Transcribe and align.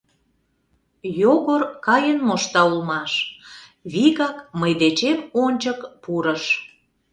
Йогор 1.21 1.61
каен 1.85 2.19
мошта 2.27 2.61
улмаш, 2.71 3.11
вигак 3.91 4.37
мый 4.59 4.71
дечем 4.81 5.19
ончык 5.43 5.79
пурыш. 6.03 6.43